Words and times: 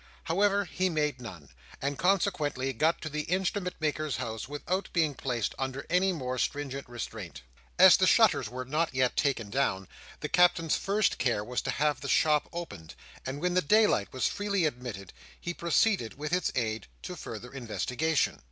However, 0.23 0.65
he 0.65 0.89
made 0.89 1.21
none, 1.21 1.49
and 1.79 1.95
consequently 1.95 2.73
got 2.73 3.01
to 3.03 3.07
the 3.09 3.21
Instrument 3.29 3.75
maker's 3.79 4.17
house 4.17 4.47
without 4.47 4.89
being 4.93 5.13
placed 5.13 5.53
under 5.59 5.85
any 5.91 6.11
more 6.11 6.39
stringent 6.39 6.89
restraint. 6.89 7.43
As 7.77 7.97
the 7.97 8.07
shutters 8.07 8.49
were 8.49 8.65
not 8.65 8.95
yet 8.95 9.15
taken 9.15 9.51
down, 9.51 9.87
the 10.21 10.27
Captain's 10.27 10.75
first 10.75 11.19
care 11.19 11.43
was 11.43 11.61
to 11.61 11.69
have 11.69 12.01
the 12.01 12.09
shop 12.09 12.49
opened; 12.51 12.95
and 13.27 13.39
when 13.39 13.53
the 13.53 13.61
daylight 13.61 14.11
was 14.11 14.25
freely 14.27 14.65
admitted, 14.65 15.13
he 15.39 15.53
proceeded, 15.53 16.17
with 16.17 16.33
its 16.33 16.51
aid, 16.55 16.87
to 17.03 17.15
further 17.15 17.53
investigation. 17.53 18.39